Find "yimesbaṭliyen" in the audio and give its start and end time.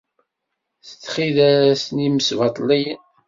2.03-3.01